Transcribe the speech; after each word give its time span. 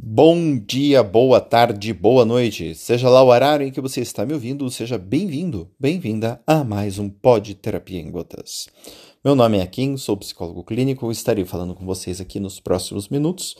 Bom 0.00 0.56
dia, 0.56 1.02
boa 1.02 1.40
tarde, 1.40 1.92
boa 1.92 2.24
noite. 2.24 2.72
Seja 2.76 3.10
lá 3.10 3.20
o 3.20 3.26
horário 3.26 3.66
em 3.66 3.72
que 3.72 3.80
você 3.80 4.00
está 4.00 4.24
me 4.24 4.32
ouvindo, 4.32 4.70
seja 4.70 4.96
bem-vindo, 4.96 5.68
bem-vinda 5.78 6.40
a 6.46 6.62
mais 6.62 7.00
um 7.00 7.10
Pod 7.10 7.52
Terapia 7.56 8.00
em 8.00 8.08
Gotas. 8.08 8.68
Meu 9.24 9.34
nome 9.34 9.58
é 9.58 9.66
Kim, 9.66 9.96
sou 9.96 10.16
psicólogo 10.16 10.62
clínico 10.62 11.10
e 11.10 11.12
estarei 11.12 11.44
falando 11.44 11.74
com 11.74 11.84
vocês 11.84 12.20
aqui 12.20 12.38
nos 12.38 12.60
próximos 12.60 13.08
minutos 13.08 13.56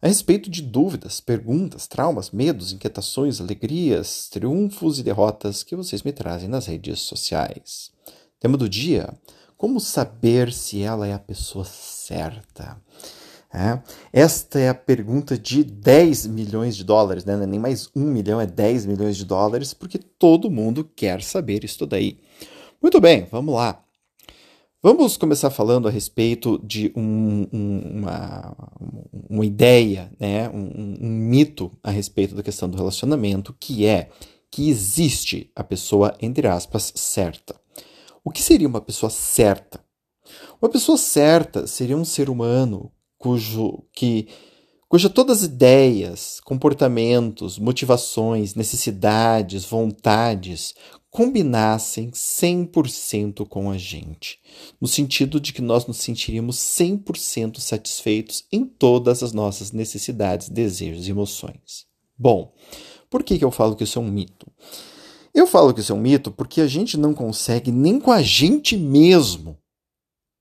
a 0.00 0.08
respeito 0.08 0.48
de 0.48 0.62
dúvidas, 0.62 1.20
perguntas, 1.20 1.86
traumas, 1.86 2.30
medos, 2.30 2.72
inquietações, 2.72 3.38
alegrias, 3.38 4.30
triunfos 4.30 4.98
e 4.98 5.02
derrotas 5.02 5.62
que 5.62 5.76
vocês 5.76 6.02
me 6.02 6.10
trazem 6.10 6.48
nas 6.48 6.64
redes 6.64 7.00
sociais. 7.00 7.90
Tema 8.40 8.56
do 8.56 8.66
dia: 8.66 9.12
como 9.58 9.78
saber 9.78 10.54
se 10.54 10.80
ela 10.80 11.06
é 11.06 11.12
a 11.12 11.18
pessoa 11.18 11.66
certa? 11.66 12.80
É. 13.54 13.78
Esta 14.12 14.58
é 14.58 14.70
a 14.70 14.74
pergunta 14.74 15.36
de 15.36 15.62
10 15.62 16.26
milhões 16.26 16.74
de 16.74 16.84
dólares, 16.84 17.24
né? 17.26 17.36
Não 17.36 17.42
é 17.42 17.46
nem 17.46 17.60
mais 17.60 17.90
um 17.94 18.04
milhão, 18.04 18.40
é 18.40 18.46
10 18.46 18.86
milhões 18.86 19.14
de 19.14 19.26
dólares, 19.26 19.74
porque 19.74 19.98
todo 19.98 20.50
mundo 20.50 20.88
quer 20.96 21.22
saber 21.22 21.62
isso 21.62 21.86
daí. 21.86 22.18
Muito 22.80 22.98
bem, 22.98 23.26
vamos 23.30 23.54
lá. 23.54 23.84
Vamos 24.82 25.18
começar 25.18 25.50
falando 25.50 25.86
a 25.86 25.90
respeito 25.90 26.58
de 26.64 26.92
um, 26.96 27.46
um, 27.52 27.78
uma, 27.98 28.56
uma 29.28 29.46
ideia, 29.46 30.10
né? 30.18 30.48
Um, 30.48 30.96
um 31.00 31.08
mito 31.08 31.70
a 31.82 31.90
respeito 31.90 32.34
da 32.34 32.42
questão 32.42 32.68
do 32.68 32.76
relacionamento, 32.76 33.54
que 33.60 33.86
é 33.86 34.08
que 34.50 34.68
existe 34.70 35.50
a 35.54 35.62
pessoa, 35.62 36.16
entre 36.20 36.48
aspas, 36.48 36.90
certa. 36.96 37.54
O 38.24 38.30
que 38.30 38.42
seria 38.42 38.66
uma 38.66 38.80
pessoa 38.80 39.10
certa? 39.10 39.84
Uma 40.60 40.70
pessoa 40.70 40.96
certa 40.96 41.66
seria 41.66 41.96
um 41.96 42.04
ser 42.04 42.30
humano 42.30 42.90
cujo 43.22 43.84
que 43.92 44.26
cuja 44.88 45.08
todas 45.08 45.38
as 45.38 45.44
ideias, 45.44 46.40
comportamentos, 46.44 47.56
motivações, 47.56 48.56
necessidades, 48.56 49.64
vontades 49.64 50.74
combinassem 51.08 52.10
100% 52.10 53.46
com 53.46 53.70
a 53.70 53.78
gente, 53.78 54.40
no 54.80 54.88
sentido 54.88 55.40
de 55.40 55.52
que 55.52 55.62
nós 55.62 55.86
nos 55.86 55.98
sentiríamos 55.98 56.56
100% 56.56 57.60
satisfeitos 57.60 58.44
em 58.50 58.64
todas 58.64 59.22
as 59.22 59.32
nossas 59.32 59.70
necessidades, 59.70 60.48
desejos 60.48 61.06
e 61.06 61.10
emoções. 61.10 61.86
Bom, 62.18 62.52
por 63.08 63.22
que, 63.22 63.38
que 63.38 63.44
eu 63.44 63.52
falo 63.52 63.76
que 63.76 63.84
isso 63.84 64.00
é 64.00 64.02
um 64.02 64.10
mito? 64.10 64.50
Eu 65.32 65.46
falo 65.46 65.72
que 65.72 65.80
isso 65.80 65.92
é 65.92 65.94
um 65.94 66.00
mito 66.00 66.32
porque 66.32 66.60
a 66.60 66.66
gente 66.66 66.98
não 66.98 67.14
consegue 67.14 67.70
nem 67.70 68.00
com 68.00 68.10
a 68.10 68.20
gente 68.20 68.76
mesmo 68.76 69.56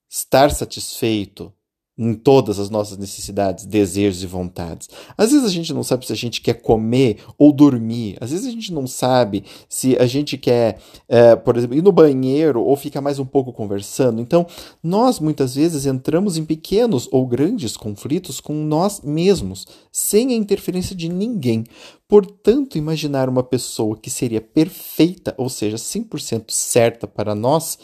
estar 0.10 0.52
satisfeito 0.52 1.54
em 2.02 2.16
todas 2.16 2.58
as 2.58 2.72
nossas 2.72 2.98
necessidades, 2.98 3.64
desejos 3.64 4.24
e 4.24 4.26
vontades. 4.26 4.90
Às 5.16 5.32
vezes 5.32 5.46
a 5.46 5.52
gente 5.52 5.72
não 5.72 5.84
sabe 5.84 6.08
se 6.08 6.12
a 6.12 6.16
gente 6.16 6.42
quer 6.42 6.56
comer 6.56 7.18
ou 7.38 7.52
dormir. 7.52 8.18
Às 8.20 8.32
vezes 8.32 8.48
a 8.48 8.50
gente 8.50 8.74
não 8.74 8.88
sabe 8.88 9.44
se 9.70 9.96
a 9.98 10.08
gente 10.08 10.36
quer, 10.36 10.80
é, 11.08 11.36
por 11.36 11.56
exemplo, 11.56 11.78
ir 11.78 11.84
no 11.84 11.92
banheiro 11.92 12.64
ou 12.64 12.76
ficar 12.76 13.02
mais 13.02 13.20
um 13.20 13.26
pouco 13.26 13.54
conversando. 13.54 14.20
Então, 14.20 14.48
nós 14.82 15.20
muitas 15.20 15.54
vezes 15.54 15.86
entramos 15.86 16.38
em 16.38 16.44
pequenos 16.44 17.08
ou 17.12 17.28
grandes 17.28 17.78
conflitos 17.78 18.42
com 18.42 18.56
nós 18.56 19.02
mesmos, 19.02 19.68
sem 19.92 20.34
a 20.34 20.36
interferência 20.36 20.96
de 20.96 21.08
ninguém. 21.08 21.64
Portanto, 22.08 22.80
imaginar 22.80 23.30
uma 23.30 23.44
pessoa 23.44 23.96
que 23.96 24.10
seria 24.10 24.42
perfeita, 24.42 25.36
ou 25.38 25.50
seja, 25.50 25.78
100% 25.78 26.46
certa 26.50 27.06
para 27.06 27.36
nós, 27.36 27.78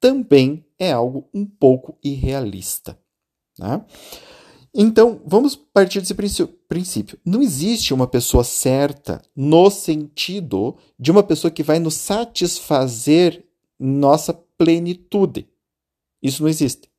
também 0.00 0.64
é 0.78 0.92
algo 0.92 1.28
um 1.34 1.44
pouco 1.44 1.98
irrealista. 2.04 2.96
Né? 3.58 3.84
Então, 4.74 5.20
vamos 5.24 5.54
partir 5.54 6.00
desse 6.00 6.14
princípio. 6.68 7.18
Não 7.24 7.40
existe 7.40 7.94
uma 7.94 8.08
pessoa 8.08 8.42
certa 8.42 9.22
no 9.34 9.70
sentido 9.70 10.76
de 10.98 11.12
uma 11.12 11.22
pessoa 11.22 11.50
que 11.50 11.62
vai 11.62 11.78
nos 11.78 11.94
satisfazer 11.94 13.44
nossa 13.78 14.32
plenitude. 14.32 15.48
Isso 16.20 16.42
não 16.42 16.48
existe. 16.48 16.86
O 16.86 16.90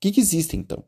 que, 0.00 0.12
que 0.12 0.20
existe 0.20 0.56
então? 0.56 0.82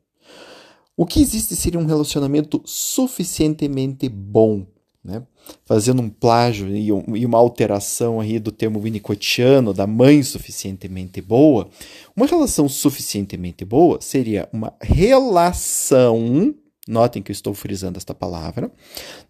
O 0.97 1.05
que 1.05 1.21
existe 1.21 1.55
seria 1.55 1.79
um 1.79 1.85
relacionamento 1.85 2.61
suficientemente 2.65 4.09
bom 4.09 4.65
né? 5.03 5.21
fazendo 5.65 6.01
um 6.01 6.09
plágio 6.09 6.73
e, 6.75 6.91
um, 6.91 7.15
e, 7.15 7.25
uma 7.25 7.37
alteração 7.37 8.21
aí 8.21 8.39
do 8.39 8.51
termo 8.51 8.79
winnicottiano 8.79 9.73
da 9.73 9.85
mãe 9.85 10.23
suficientemente 10.23 11.21
boa, 11.21 11.69
uma 12.15 12.25
relação 12.25 12.69
suficientemente 12.69 13.65
boa 13.65 13.99
seria 13.99 14.47
uma 14.53 14.73
relação, 14.81 16.55
notem 16.87 17.21
que 17.21 17.31
eu 17.31 17.33
estou 17.33 17.53
frisando 17.53 17.97
esta 17.97 18.13
palavra, 18.13 18.71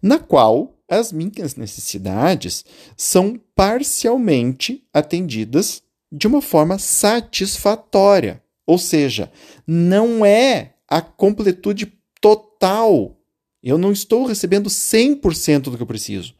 na 0.00 0.18
qual 0.18 0.74
as 0.88 1.12
minhas 1.12 1.56
necessidades 1.56 2.64
são 2.96 3.40
parcialmente 3.54 4.84
atendidas 4.92 5.82
de 6.12 6.26
uma 6.28 6.40
forma 6.40 6.78
satisfatória. 6.78 8.40
Ou 8.66 8.78
seja, 8.78 9.30
não 9.66 10.24
é 10.24 10.74
a 10.88 11.00
completude 11.00 11.92
total 12.20 13.16
eu 13.64 13.78
não 13.78 13.90
estou 13.90 14.26
recebendo 14.26 14.68
100% 14.68 15.62
do 15.62 15.76
que 15.76 15.82
eu 15.82 15.86
preciso, 15.86 16.34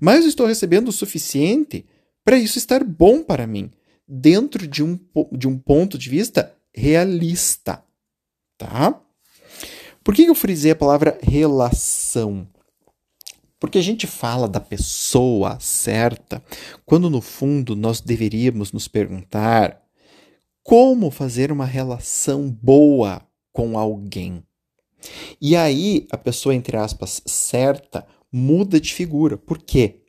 mas 0.00 0.24
estou 0.24 0.46
recebendo 0.46 0.88
o 0.88 0.92
suficiente 0.92 1.84
para 2.24 2.38
isso 2.38 2.58
estar 2.58 2.82
bom 2.82 3.22
para 3.22 3.46
mim, 3.46 3.70
dentro 4.08 4.66
de 4.66 4.82
um, 4.82 4.98
de 5.30 5.46
um 5.46 5.58
ponto 5.58 5.98
de 5.98 6.08
vista 6.08 6.54
realista. 6.74 7.82
Tá? 8.56 8.98
Por 10.02 10.14
que 10.14 10.24
eu 10.24 10.34
frisei 10.34 10.72
a 10.72 10.76
palavra 10.76 11.18
relação? 11.22 12.48
Porque 13.58 13.78
a 13.78 13.82
gente 13.82 14.06
fala 14.06 14.48
da 14.48 14.60
pessoa 14.60 15.60
certa, 15.60 16.42
quando 16.86 17.10
no 17.10 17.20
fundo 17.20 17.76
nós 17.76 18.00
deveríamos 18.00 18.72
nos 18.72 18.88
perguntar 18.88 19.82
como 20.62 21.10
fazer 21.10 21.52
uma 21.52 21.66
relação 21.66 22.50
boa 22.50 23.22
com 23.52 23.78
alguém. 23.78 24.42
E 25.40 25.56
aí 25.56 26.06
a 26.10 26.16
pessoa, 26.16 26.54
entre 26.54 26.76
aspas, 26.76 27.22
certa, 27.26 28.06
muda 28.32 28.80
de 28.80 28.94
figura. 28.94 29.36
Por 29.36 29.58
quê? 29.58 30.00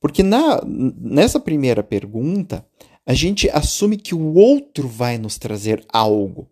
Porque 0.00 0.22
na, 0.22 0.62
nessa 0.64 1.38
primeira 1.38 1.82
pergunta, 1.82 2.66
a 3.06 3.14
gente 3.14 3.48
assume 3.50 3.96
que 3.96 4.14
o 4.14 4.34
outro 4.34 4.88
vai 4.88 5.18
nos 5.18 5.36
trazer 5.36 5.84
algo. 5.92 6.48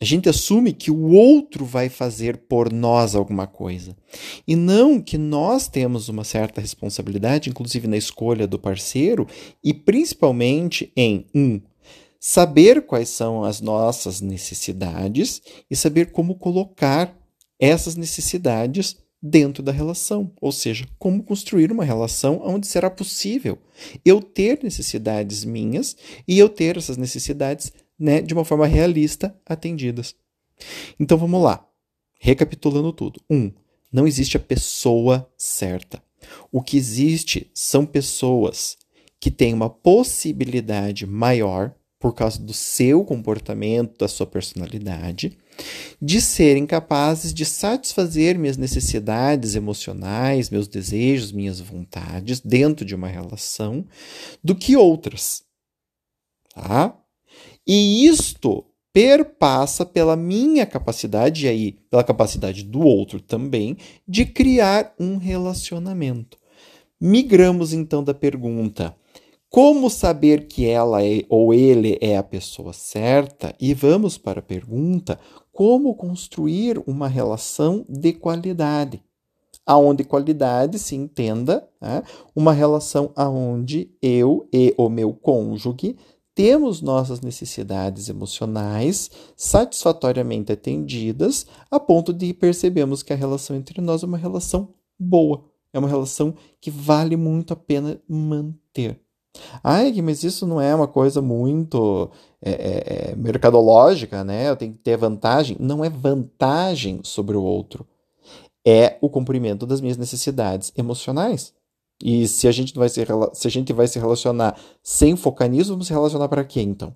A 0.00 0.04
gente 0.04 0.30
assume 0.30 0.72
que 0.72 0.90
o 0.90 1.10
outro 1.10 1.62
vai 1.66 1.90
fazer 1.90 2.38
por 2.48 2.72
nós 2.72 3.14
alguma 3.14 3.46
coisa. 3.46 3.94
E 4.48 4.56
não 4.56 4.98
que 4.98 5.18
nós 5.18 5.68
temos 5.68 6.08
uma 6.08 6.24
certa 6.24 6.58
responsabilidade, 6.58 7.50
inclusive 7.50 7.86
na 7.86 7.98
escolha 7.98 8.46
do 8.46 8.58
parceiro, 8.58 9.26
e 9.62 9.74
principalmente 9.74 10.90
em 10.96 11.26
um 11.34 11.60
saber 12.20 12.82
quais 12.82 13.08
são 13.08 13.42
as 13.42 13.62
nossas 13.62 14.20
necessidades 14.20 15.40
e 15.70 15.74
saber 15.74 16.12
como 16.12 16.34
colocar 16.34 17.18
essas 17.58 17.96
necessidades 17.96 18.98
dentro 19.22 19.62
da 19.62 19.72
relação, 19.72 20.32
ou 20.40 20.52
seja, 20.52 20.86
como 20.98 21.22
construir 21.22 21.72
uma 21.72 21.84
relação 21.84 22.40
onde 22.44 22.66
será 22.66 22.90
possível 22.90 23.58
eu 24.04 24.22
ter 24.22 24.60
necessidades 24.62 25.44
minhas 25.44 25.96
e 26.28 26.38
eu 26.38 26.48
ter 26.48 26.76
essas 26.76 26.96
necessidades 26.96 27.72
né, 27.98 28.22
de 28.22 28.32
uma 28.32 28.44
forma 28.44 28.66
realista 28.66 29.34
atendidas. 29.44 30.14
Então 30.98 31.18
vamos 31.18 31.42
lá, 31.42 31.66
recapitulando 32.18 32.92
tudo. 32.92 33.20
Um, 33.30 33.50
não 33.92 34.06
existe 34.06 34.36
a 34.36 34.40
pessoa 34.40 35.30
certa. 35.36 36.02
O 36.52 36.62
que 36.62 36.76
existe 36.76 37.50
são 37.54 37.84
pessoas 37.84 38.78
que 39.18 39.30
têm 39.30 39.52
uma 39.52 39.68
possibilidade 39.68 41.06
maior 41.06 41.74
por 42.00 42.14
causa 42.14 42.40
do 42.40 42.54
seu 42.54 43.04
comportamento, 43.04 43.98
da 43.98 44.08
sua 44.08 44.26
personalidade, 44.26 45.36
de 46.00 46.18
serem 46.18 46.64
capazes 46.66 47.34
de 47.34 47.44
satisfazer 47.44 48.38
minhas 48.38 48.56
necessidades 48.56 49.54
emocionais, 49.54 50.48
meus 50.48 50.66
desejos, 50.66 51.30
minhas 51.30 51.60
vontades 51.60 52.40
dentro 52.40 52.86
de 52.86 52.94
uma 52.94 53.06
relação, 53.06 53.84
do 54.42 54.54
que 54.54 54.74
outras. 54.76 55.42
Tá? 56.54 56.96
E 57.66 58.06
isto 58.06 58.64
perpassa 58.94 59.84
pela 59.84 60.16
minha 60.16 60.64
capacidade, 60.64 61.44
e 61.44 61.48
aí 61.50 61.72
pela 61.90 62.02
capacidade 62.02 62.64
do 62.64 62.80
outro 62.80 63.20
também, 63.20 63.76
de 64.08 64.24
criar 64.24 64.94
um 64.98 65.18
relacionamento. 65.18 66.38
Migramos 66.98 67.74
então 67.74 68.02
da 68.02 68.14
pergunta 68.14 68.96
como 69.50 69.90
saber 69.90 70.46
que 70.46 70.64
ela 70.64 71.04
é, 71.04 71.24
ou 71.28 71.52
ele 71.52 71.98
é 72.00 72.16
a 72.16 72.22
pessoa 72.22 72.72
certa? 72.72 73.52
E 73.60 73.74
vamos 73.74 74.16
para 74.16 74.38
a 74.38 74.42
pergunta: 74.42 75.18
como 75.52 75.94
construir 75.96 76.80
uma 76.86 77.08
relação 77.08 77.84
de 77.88 78.12
qualidade? 78.12 79.02
Aonde 79.66 80.04
qualidade 80.04 80.78
se 80.78 80.94
entenda 80.94 81.68
né? 81.80 82.02
uma 82.34 82.52
relação 82.52 83.12
aonde 83.14 83.90
eu 84.00 84.48
e 84.52 84.72
o 84.78 84.88
meu 84.88 85.12
cônjuge 85.12 85.96
temos 86.34 86.80
nossas 86.80 87.20
necessidades 87.20 88.08
emocionais 88.08 89.10
satisfatoriamente 89.36 90.52
atendidas, 90.52 91.46
a 91.70 91.78
ponto 91.78 92.12
de 92.12 92.32
percebermos 92.32 93.02
que 93.02 93.12
a 93.12 93.16
relação 93.16 93.56
entre 93.56 93.80
nós 93.80 94.02
é 94.02 94.06
uma 94.06 94.16
relação 94.16 94.72
boa, 94.98 95.44
é 95.72 95.78
uma 95.78 95.88
relação 95.88 96.34
que 96.60 96.70
vale 96.70 97.16
muito 97.16 97.52
a 97.52 97.56
pena 97.56 98.00
manter. 98.08 98.98
Ai, 99.62 99.92
mas 100.02 100.24
isso 100.24 100.46
não 100.46 100.60
é 100.60 100.74
uma 100.74 100.88
coisa 100.88 101.22
muito 101.22 102.10
é, 102.42 102.50
é, 102.50 103.10
é, 103.10 103.16
mercadológica, 103.16 104.24
né? 104.24 104.48
Eu 104.48 104.56
tenho 104.56 104.72
que 104.72 104.78
ter 104.78 104.96
vantagem. 104.96 105.56
Não 105.60 105.84
é 105.84 105.88
vantagem 105.88 107.00
sobre 107.02 107.36
o 107.36 107.42
outro. 107.42 107.86
É 108.66 108.96
o 109.00 109.08
cumprimento 109.08 109.66
das 109.66 109.80
minhas 109.80 109.96
necessidades 109.96 110.72
emocionais. 110.76 111.54
E 112.02 112.26
se 112.26 112.48
a 112.48 112.52
gente 112.52 112.74
vai 112.74 112.88
se, 112.88 113.04
se 113.34 113.46
a 113.46 113.50
gente 113.50 113.72
vai 113.72 113.86
se 113.86 113.98
relacionar 113.98 114.58
sem 114.82 115.16
focar 115.16 115.48
nisso, 115.48 115.70
vamos 115.70 115.86
se 115.86 115.92
relacionar 115.92 116.28
para 116.28 116.44
quê 116.44 116.62
então? 116.62 116.94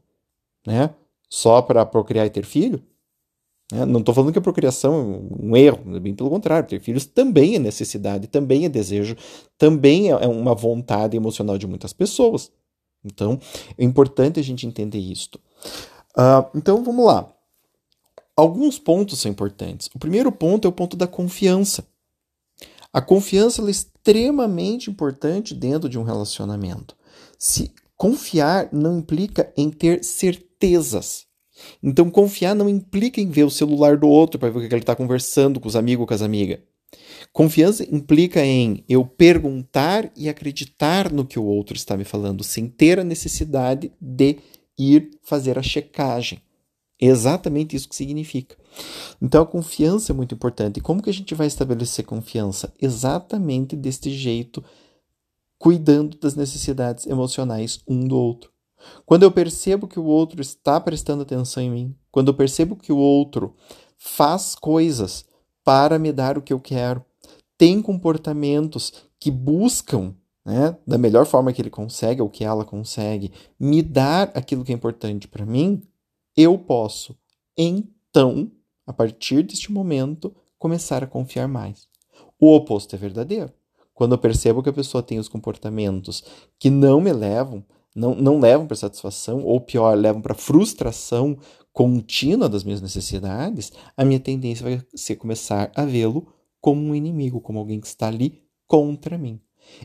Né? 0.66 0.90
Só 1.28 1.60
para 1.60 1.84
procriar 1.84 2.26
e 2.26 2.31
ter 2.31 2.44
filho? 2.44 2.82
Né? 3.75 3.85
Não 3.85 3.99
estou 3.99 4.15
falando 4.15 4.32
que 4.32 4.38
a 4.38 4.43
procriação 4.43 5.29
é 5.41 5.44
um 5.44 5.56
erro, 5.56 6.00
bem 6.00 6.15
pelo 6.15 6.31
contrário. 6.31 6.69
Ter 6.69 6.79
filhos 6.79 7.05
também 7.05 7.56
é 7.56 7.59
necessidade, 7.59 8.29
também 8.29 8.65
é 8.65 8.69
desejo, 8.69 9.17
também 9.59 10.11
é 10.11 10.26
uma 10.29 10.55
vontade 10.55 11.17
emocional 11.17 11.59
de 11.59 11.67
muitas 11.67 11.93
pessoas. 11.93 12.53
Então, 13.05 13.38
é 13.76 13.85
importante 13.85 14.38
a 14.38 14.43
gente 14.43 14.65
entender 14.65 14.99
isto. 14.99 15.41
Uh, 16.17 16.47
então, 16.55 16.85
vamos 16.85 17.05
lá. 17.05 17.29
Alguns 18.37 18.79
pontos 18.79 19.19
são 19.19 19.31
importantes. 19.31 19.91
O 19.93 19.99
primeiro 19.99 20.31
ponto 20.31 20.67
é 20.67 20.69
o 20.69 20.73
ponto 20.73 20.97
da 20.97 21.09
confiança. 21.09 21.85
A 22.93 23.03
confiança 23.03 23.61
é 23.61 23.70
extremamente 23.70 24.88
importante 24.88 25.53
dentro 25.53 25.88
de 25.88 25.99
um 25.99 26.05
relacionamento. 26.05 26.97
Se 27.37 27.73
confiar 27.97 28.69
não 28.73 28.99
implica 28.99 29.53
em 29.56 29.69
ter 29.69 30.05
certezas. 30.05 31.27
Então, 31.83 32.11
confiar 32.11 32.55
não 32.55 32.69
implica 32.69 33.21
em 33.21 33.31
ver 33.31 33.45
o 33.45 33.51
celular 33.51 33.97
do 33.97 34.09
outro 34.09 34.39
para 34.39 34.51
ver 34.51 34.59
o 34.59 34.61
que 34.61 34.75
ele 34.75 34.83
está 34.83 34.97
conversando 34.97 35.61
com 35.61 35.69
os 35.69 35.77
amigos 35.77 36.03
ou 36.03 36.06
com 36.06 36.15
as 36.15 36.23
amigas. 36.23 36.59
Confiança 37.33 37.85
implica 37.85 38.45
em 38.45 38.85
eu 38.89 39.05
perguntar 39.05 40.11
e 40.17 40.29
acreditar 40.29 41.12
no 41.12 41.27
que 41.27 41.39
o 41.39 41.45
outro 41.45 41.77
está 41.77 41.97
me 41.97 42.05
falando, 42.05 42.45
sem 42.45 42.69
ter 42.69 42.99
a 42.99 43.05
necessidade 43.05 43.93
de 44.01 44.39
ir 44.79 45.11
fazer 45.23 45.59
a 45.59 45.62
checagem. 45.62 46.41
É 47.01 47.06
exatamente 47.06 47.75
isso 47.75 47.89
que 47.89 47.97
significa. 47.97 48.56
Então 49.21 49.43
a 49.43 49.47
confiança 49.47 50.12
é 50.12 50.15
muito 50.15 50.35
importante. 50.35 50.79
E 50.79 50.81
como 50.81 51.03
que 51.03 51.11
a 51.11 51.12
gente 51.12 51.35
vai 51.35 51.47
estabelecer 51.47 52.05
confiança? 52.05 52.73
Exatamente 52.81 53.77
deste 53.77 54.11
jeito, 54.11 54.65
cuidando 55.59 56.17
das 56.19 56.35
necessidades 56.35 57.06
emocionais 57.06 57.81
um 57.87 58.06
do 58.06 58.17
outro. 58.17 58.54
Quando 59.04 59.22
eu 59.22 59.31
percebo 59.31 59.86
que 59.86 59.98
o 59.98 60.04
outro 60.04 60.40
está 60.40 60.81
prestando 60.81 61.22
atenção 61.22 61.62
em 61.62 61.70
mim, 61.70 61.96
quando 62.10 62.28
eu 62.28 62.34
percebo 62.34 62.76
que 62.76 62.92
o 62.92 62.98
outro 62.98 63.54
faz 63.96 64.54
coisas 64.54 65.25
para 65.64 65.98
me 65.98 66.12
dar 66.12 66.36
o 66.36 66.42
que 66.42 66.52
eu 66.52 66.60
quero, 66.60 67.04
tem 67.56 67.81
comportamentos 67.81 68.92
que 69.19 69.31
buscam, 69.31 70.14
né, 70.44 70.76
da 70.86 70.98
melhor 70.98 71.25
forma 71.25 71.52
que 71.52 71.62
ele 71.62 71.70
consegue 71.70 72.20
ou 72.20 72.28
que 72.28 72.44
ela 72.44 72.64
consegue, 72.64 73.32
me 73.58 73.82
dar 73.82 74.31
aquilo 74.34 74.64
que 74.64 74.72
é 74.72 74.75
importante 74.75 75.26
para 75.26 75.46
mim, 75.46 75.82
eu 76.36 76.58
posso, 76.58 77.16
então, 77.56 78.50
a 78.86 78.92
partir 78.92 79.42
deste 79.42 79.72
momento, 79.72 80.34
começar 80.58 81.02
a 81.02 81.06
confiar 81.06 81.48
mais. 81.48 81.88
O 82.38 82.54
oposto 82.54 82.94
é 82.94 82.98
verdadeiro. 82.98 83.52
Quando 83.94 84.12
eu 84.12 84.19
percebo 84.19 84.62
que 84.62 84.69
a 84.69 84.72
pessoa 84.72 85.02
tem 85.02 85.19
os 85.19 85.28
comportamentos 85.28 86.25
que 86.58 86.69
não 86.69 87.00
me 87.00 87.12
levam, 87.12 87.64
não, 87.94 88.14
não 88.14 88.41
levam 88.41 88.67
para 88.67 88.76
satisfação, 88.76 89.44
ou 89.44 89.61
pior, 89.61 89.96
levam 89.96 90.20
para 90.20 90.35
frustração 90.35 91.38
contínua 91.73 92.49
das 92.49 92.64
minhas 92.64 92.81
necessidades, 92.81 93.73
a 93.96 94.05
minha 94.05 94.20
tendência 94.20 94.64
vai 94.64 94.81
ser 94.94 95.17
começar 95.17 95.70
a 95.75 95.85
vê-lo 95.85 96.26
como 96.61 96.81
um 96.81 96.94
inimigo, 96.94 97.41
como 97.41 97.58
alguém 97.58 97.81
que 97.81 97.87
está 97.87 98.08
ali 98.08 98.43
contra 98.67 99.19
mim. 99.19 99.41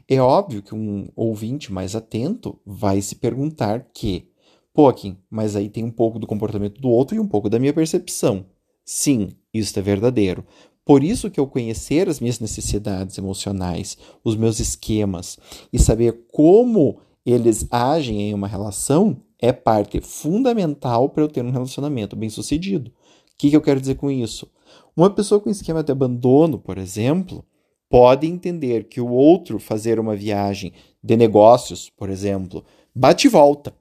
É 0.07 0.19
óbvio 0.19 0.61
que 0.61 0.75
um 0.75 1.09
ouvinte 1.15 1.71
mais 1.71 1.95
atento 1.95 2.59
vai 2.65 3.01
se 3.01 3.15
perguntar 3.15 3.89
que, 3.93 4.29
pô, 4.73 4.91
Kim, 4.93 5.17
mas 5.29 5.55
aí 5.55 5.69
tem 5.69 5.83
um 5.83 5.91
pouco 5.91 6.19
do 6.19 6.27
comportamento 6.27 6.79
do 6.79 6.89
outro 6.89 7.15
e 7.15 7.19
um 7.19 7.27
pouco 7.27 7.49
da 7.49 7.59
minha 7.59 7.73
percepção. 7.73 8.45
Sim, 8.85 9.29
isso 9.53 9.77
é 9.77 9.81
verdadeiro. 9.81 10.45
Por 10.85 11.03
isso 11.03 11.29
que 11.29 11.39
eu 11.39 11.47
conhecer 11.47 12.09
as 12.09 12.19
minhas 12.19 12.39
necessidades 12.39 13.17
emocionais, 13.17 13.97
os 14.23 14.35
meus 14.35 14.59
esquemas 14.59 15.37
e 15.71 15.77
saber 15.77 16.25
como 16.31 16.99
eles 17.31 17.67
agem 17.69 18.29
em 18.29 18.33
uma 18.33 18.47
relação 18.47 19.17
é 19.39 19.51
parte 19.51 20.01
fundamental 20.01 21.09
para 21.09 21.23
eu 21.23 21.27
ter 21.27 21.43
um 21.43 21.51
relacionamento 21.51 22.15
bem 22.15 22.29
sucedido. 22.29 22.91
O 22.91 22.93
que, 23.37 23.49
que 23.49 23.55
eu 23.55 23.61
quero 23.61 23.79
dizer 23.79 23.95
com 23.95 24.11
isso? 24.11 24.49
Uma 24.95 25.09
pessoa 25.09 25.39
com 25.39 25.49
esquema 25.49 25.81
de 25.81 25.91
abandono, 25.91 26.59
por 26.59 26.77
exemplo, 26.77 27.45
pode 27.89 28.27
entender 28.27 28.85
que 28.89 28.99
o 28.99 29.09
outro 29.09 29.59
fazer 29.59 29.99
uma 29.99 30.15
viagem 30.15 30.73
de 31.01 31.15
negócios, 31.15 31.89
por 31.89 32.09
exemplo, 32.09 32.65
bate 32.93 33.27
e 33.27 33.29
volta 33.29 33.73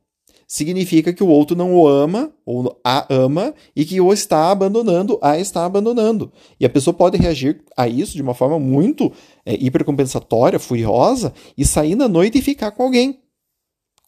significa 0.48 1.12
que 1.12 1.22
o 1.22 1.28
outro 1.28 1.54
não 1.54 1.74
o 1.74 1.86
ama 1.86 2.32
ou 2.46 2.80
a 2.82 3.06
ama 3.12 3.54
e 3.76 3.84
que 3.84 4.00
o 4.00 4.10
está 4.14 4.50
abandonando, 4.50 5.18
a 5.20 5.38
está 5.38 5.66
abandonando. 5.66 6.32
E 6.58 6.64
a 6.64 6.70
pessoa 6.70 6.94
pode 6.94 7.18
reagir 7.18 7.62
a 7.76 7.86
isso 7.86 8.14
de 8.14 8.22
uma 8.22 8.32
forma 8.32 8.58
muito 8.58 9.12
é, 9.44 9.52
hipercompensatória, 9.54 10.58
furiosa 10.58 11.34
e 11.56 11.66
sair 11.66 11.94
na 11.94 12.08
noite 12.08 12.38
e 12.38 12.42
ficar 12.42 12.70
com 12.70 12.82
alguém, 12.82 13.20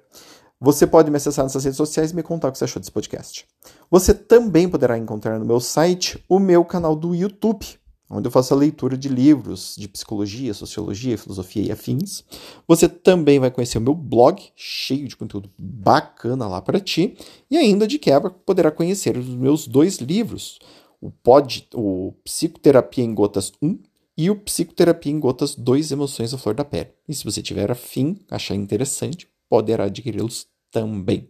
Você 0.59 0.85
pode 0.85 1.09
me 1.09 1.15
acessar 1.15 1.45
nessas 1.45 1.63
redes 1.63 1.77
sociais 1.77 2.11
e 2.11 2.15
me 2.15 2.23
contar 2.23 2.49
o 2.49 2.51
que 2.51 2.57
você 2.57 2.65
achou 2.65 2.81
desse 2.81 2.91
podcast. 2.91 3.45
Você 3.89 4.13
também 4.13 4.67
poderá 4.67 4.97
encontrar 4.97 5.39
no 5.39 5.45
meu 5.45 5.61
site 5.61 6.21
o 6.27 6.39
meu 6.39 6.65
canal 6.65 6.93
do 6.93 7.15
YouTube, 7.15 7.65
onde 8.09 8.27
eu 8.27 8.31
faço 8.31 8.53
a 8.53 8.57
leitura 8.57 8.97
de 8.97 9.07
livros 9.07 9.73
de 9.77 9.87
psicologia, 9.87 10.53
sociologia, 10.53 11.17
filosofia 11.17 11.63
e 11.63 11.71
afins. 11.71 12.25
Você 12.67 12.89
também 12.89 13.39
vai 13.39 13.49
conhecer 13.49 13.77
o 13.77 13.81
meu 13.81 13.95
blog, 13.95 14.43
cheio 14.57 15.07
de 15.07 15.15
conteúdo 15.15 15.49
bacana 15.57 16.49
lá 16.49 16.61
para 16.61 16.81
ti. 16.81 17.17
E 17.49 17.55
ainda 17.55 17.87
de 17.87 17.97
quebra, 17.97 18.29
poderá 18.29 18.69
conhecer 18.71 19.17
os 19.17 19.29
meus 19.29 19.65
dois 19.67 19.99
livros, 19.99 20.59
o, 21.01 21.09
Pod, 21.09 21.67
o 21.73 22.13
Psicoterapia 22.23 23.03
em 23.03 23.13
Gotas 23.13 23.51
1 23.61 23.79
e 24.17 24.29
o 24.29 24.35
Psicoterapia 24.35 25.11
em 25.11 25.19
Gotas 25.19 25.55
2 25.55 25.91
Emoções 25.91 26.33
à 26.33 26.37
Flor 26.37 26.53
da 26.53 26.63
Pele. 26.63 26.91
E 27.09 27.15
se 27.15 27.23
você 27.23 27.41
tiver 27.41 27.71
afim, 27.71 28.19
achar 28.29 28.55
interessante, 28.55 29.27
poderá 29.49 29.85
adquiri-los 29.85 30.47
também. 30.71 31.29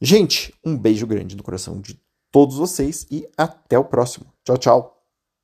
Gente, 0.00 0.54
um 0.64 0.76
beijo 0.76 1.06
grande 1.06 1.36
no 1.36 1.42
coração 1.42 1.80
de 1.80 2.00
todos 2.32 2.56
vocês 2.56 3.06
e 3.10 3.28
até 3.36 3.78
o 3.78 3.84
próximo. 3.84 4.26
Tchau, 4.44 4.56
tchau. 4.56 4.99